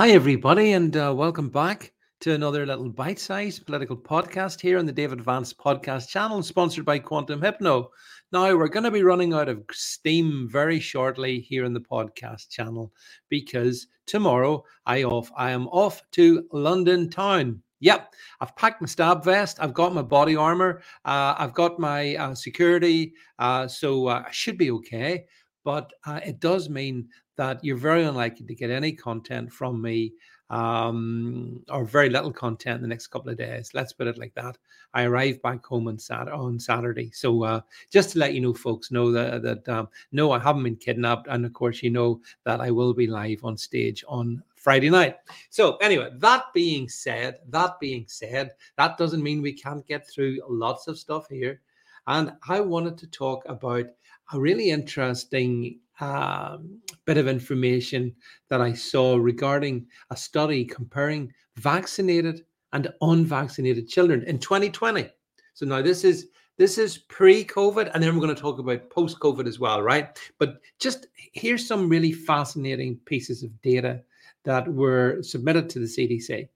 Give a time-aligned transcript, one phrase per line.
[0.00, 4.86] Hi, everybody, and uh, welcome back to another little bite sized political podcast here on
[4.86, 7.90] the David Vance podcast channel, sponsored by Quantum Hypno.
[8.32, 12.48] Now, we're going to be running out of steam very shortly here in the podcast
[12.48, 12.94] channel
[13.28, 17.62] because tomorrow I off I am off to London town.
[17.80, 19.58] Yep, I've packed my stab vest.
[19.60, 20.80] I've got my body armor.
[21.04, 25.26] Uh, I've got my uh, security, uh, so uh, I should be okay.
[25.64, 30.12] But uh, it does mean that you're very unlikely to get any content from me
[30.50, 33.70] um, or very little content in the next couple of days.
[33.72, 34.58] Let's put it like that.
[34.92, 37.10] I arrive back home on, Sat- on Saturday.
[37.12, 37.60] So uh,
[37.90, 41.28] just to let you know, folks, know that, that um, no, I haven't been kidnapped.
[41.28, 45.16] And of course, you know that I will be live on stage on Friday night.
[45.50, 50.40] So anyway, that being said, that being said, that doesn't mean we can't get through
[50.48, 51.60] lots of stuff here.
[52.06, 53.86] And I wanted to talk about
[54.32, 58.14] a really interesting um, bit of information
[58.48, 65.08] that I saw regarding a study comparing vaccinated and unvaccinated children in 2020.
[65.54, 69.46] So now this is this is pre-COVID, and then we're going to talk about post-COVID
[69.46, 70.18] as well, right?
[70.38, 74.02] But just here's some really fascinating pieces of data
[74.44, 76.48] that were submitted to the CDC.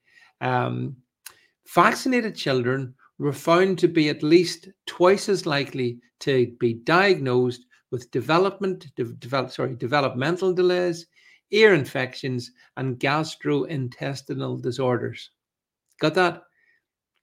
[0.43, 0.97] Um,
[1.67, 8.11] vaccinated children were found to be at least twice as likely to be diagnosed with
[8.11, 11.07] development, de- develop, sorry, developmental delays,
[11.51, 15.31] ear infections, and gastrointestinal disorders.
[16.01, 16.43] Got that?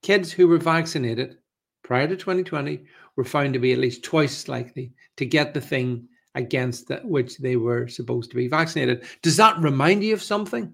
[0.02, 1.38] Kids who were vaccinated
[1.84, 5.62] prior to 2020 were found to be at least twice as likely to get the
[5.62, 9.04] thing against which they were supposed to be vaccinated.
[9.22, 10.74] Does that remind you of something?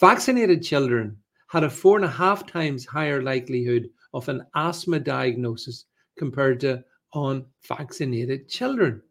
[0.00, 1.16] Vaccinated children
[1.48, 5.84] had a four and a half times higher likelihood of an asthma diagnosis
[6.16, 6.82] compared to
[7.14, 9.02] unvaccinated children.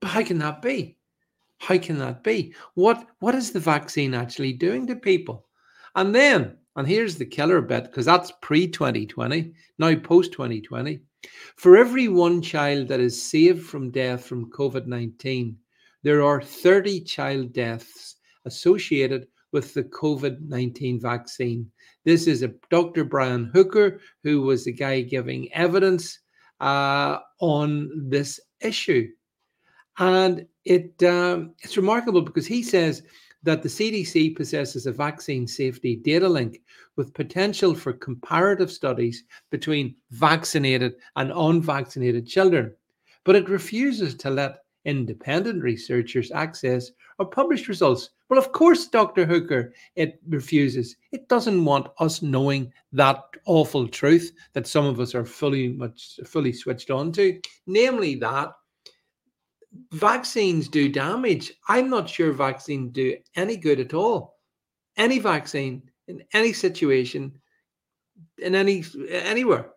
[0.00, 0.98] But how can that be?
[1.58, 2.54] How can that be?
[2.74, 5.46] What what is the vaccine actually doing to people?
[5.94, 11.00] And then, and here's the killer bit, because that's pre-2020, now post-2020.
[11.56, 15.56] For every one child that is saved from death from COVID-19,
[16.02, 18.16] there are 30 child deaths
[18.46, 21.70] associated with the COVID 19 vaccine.
[22.04, 23.04] This is a Dr.
[23.04, 26.18] Brian Hooker, who was the guy giving evidence
[26.60, 29.08] uh, on this issue.
[29.98, 33.02] And it um, it's remarkable because he says
[33.42, 36.60] that the CDC possesses a vaccine safety data link
[36.96, 42.74] with potential for comparative studies between vaccinated and unvaccinated children,
[43.24, 48.10] but it refuses to let independent researchers access or publish results.
[48.30, 49.26] Well, of course, Dr.
[49.26, 50.94] Hooker, it refuses.
[51.10, 56.20] It doesn't want us knowing that awful truth that some of us are fully much
[56.24, 58.52] fully switched on to, namely that
[59.90, 61.52] vaccines do damage.
[61.68, 64.38] I'm not sure vaccines do any good at all.
[64.96, 67.36] Any vaccine in any situation,
[68.38, 69.70] in any anywhere.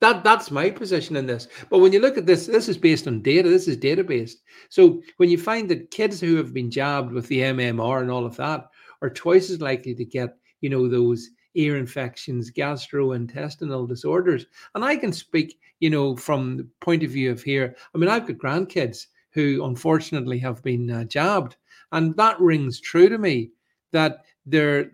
[0.00, 1.48] That that's my position in this.
[1.70, 3.48] But when you look at this, this is based on data.
[3.48, 4.42] This is data based.
[4.68, 8.24] So when you find that kids who have been jabbed with the MMR and all
[8.24, 8.68] of that
[9.02, 14.46] are twice as likely to get, you know, those ear infections, gastrointestinal disorders.
[14.74, 17.74] And I can speak, you know, from the point of view of here.
[17.94, 21.56] I mean, I've got grandkids who unfortunately have been uh, jabbed.
[21.92, 23.50] And that rings true to me
[23.92, 24.92] that their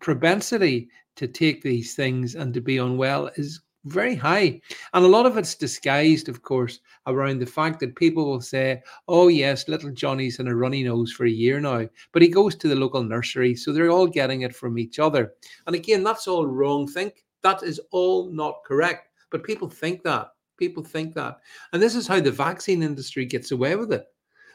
[0.00, 4.60] propensity to take these things and to be unwell is very high.
[4.94, 8.82] And a lot of it's disguised, of course, around the fact that people will say,
[9.08, 12.54] oh, yes, little Johnny's in a runny nose for a year now, but he goes
[12.56, 13.54] to the local nursery.
[13.54, 15.34] So they're all getting it from each other.
[15.66, 17.24] And again, that's all wrong think.
[17.42, 19.08] That is all not correct.
[19.30, 20.28] But people think that.
[20.58, 21.38] People think that.
[21.72, 24.04] And this is how the vaccine industry gets away with it.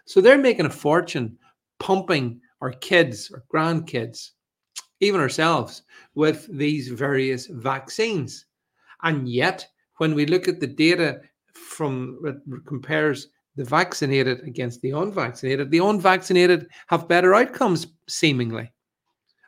[0.06, 1.38] So they're making a fortune
[1.80, 4.32] pumping our kids, our grandkids,
[5.00, 5.84] even ourselves,
[6.16, 8.46] with these various vaccines.
[9.04, 9.68] And yet,
[9.98, 11.22] when we look at the data
[11.54, 18.72] from that compares the vaccinated against the unvaccinated, the unvaccinated have better outcomes, seemingly.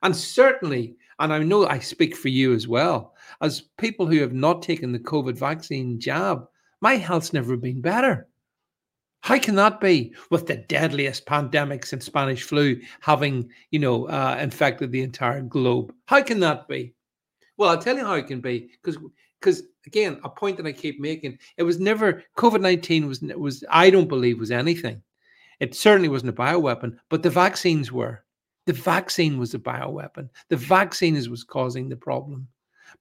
[0.02, 4.34] And certainly, and I know I speak for you as well, as people who have
[4.34, 6.46] not taken the COVID vaccine jab,
[6.82, 8.28] my health's never been better.
[9.22, 14.38] How can that be with the deadliest pandemic since Spanish flu having, you know, uh,
[14.42, 15.94] infected the entire globe?
[16.06, 16.94] How can that be?
[17.58, 18.98] Well, I'll tell you how it can be because
[19.40, 23.64] because again, a point that I keep making, it was never COVID nineteen was was
[23.70, 25.02] I don't believe was anything.
[25.60, 28.24] It certainly wasn't a bioweapon, but the vaccines were.
[28.66, 30.30] The vaccine was a bioweapon.
[30.50, 32.48] The vaccine is was causing the problem.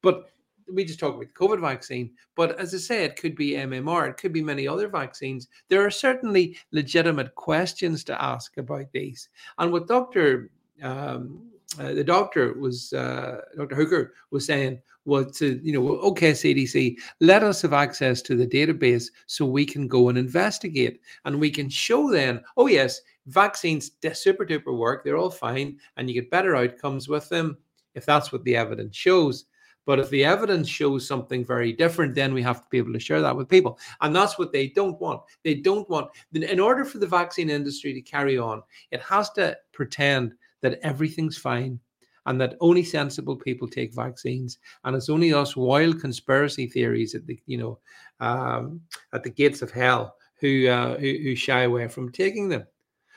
[0.03, 0.31] But
[0.73, 4.11] we just talk about the COVID vaccine, but as I say, it could be MMR,
[4.11, 5.49] it could be many other vaccines.
[5.69, 9.29] There are certainly legitimate questions to ask about these.
[9.59, 10.51] And what Dr.
[10.83, 13.75] Um, uh, the doctor was uh, Dr.
[13.75, 18.47] Hooker was saying was to you know okay CDC let us have access to the
[18.47, 23.91] database so we can go and investigate and we can show then oh yes vaccines
[24.15, 27.57] super duper work they're all fine and you get better outcomes with them
[27.95, 29.45] if that's what the evidence shows
[29.89, 33.01] but if the evidence shows something very different, then we have to be able to
[33.01, 33.79] share that with people.
[34.03, 35.23] And that's what they don't want.
[35.45, 39.57] They don't want, in order for the vaccine industry to carry on, it has to
[39.73, 41.79] pretend that everything's fine
[42.27, 47.27] and that only sensible people take vaccines and it's only us wild conspiracy theories at
[47.27, 47.79] the you know
[48.21, 48.81] um,
[49.13, 52.65] at the gates of hell who, uh, who who shy away from taking them.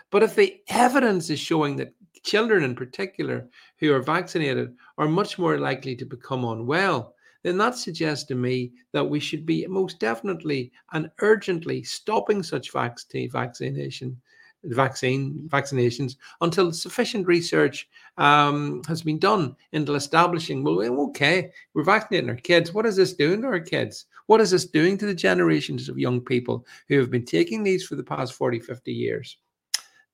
[0.10, 1.94] But if the evidence is showing that
[2.24, 7.76] children in particular who are vaccinated are much more likely to become unwell, then that
[7.76, 14.22] suggests to me that we should be most definitely and urgently stopping such vaccine vaccination
[14.64, 22.30] vaccine vaccinations until sufficient research um, has been done into establishing well okay we're vaccinating
[22.30, 22.74] our kids.
[22.74, 24.06] What is this doing to our kids?
[24.28, 27.86] What is this doing to the generations of young people who have been taking these
[27.86, 29.38] for the past 40 50 years?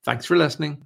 [0.04, 0.86] Thanks for listening